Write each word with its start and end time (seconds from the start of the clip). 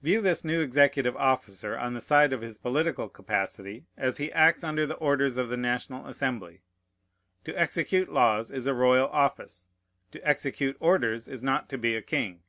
View 0.00 0.22
this 0.22 0.42
new 0.42 0.62
executive 0.62 1.14
officer 1.18 1.76
on 1.76 1.92
the 1.92 2.00
side 2.00 2.32
of 2.32 2.40
his 2.40 2.56
political 2.56 3.10
capacity, 3.10 3.84
as 3.94 4.16
he 4.16 4.32
acts 4.32 4.64
under 4.64 4.86
the 4.86 4.94
orders 4.96 5.36
of 5.36 5.50
the 5.50 5.56
National 5.58 6.06
Assembly. 6.06 6.62
To 7.44 7.52
execute 7.52 8.10
laws 8.10 8.50
is 8.50 8.66
a 8.66 8.72
royal 8.72 9.08
office; 9.10 9.68
to 10.12 10.26
execute 10.26 10.78
orders 10.80 11.28
is 11.28 11.42
not 11.42 11.68
to 11.68 11.76
be 11.76 11.94
a 11.94 12.00
king. 12.00 12.40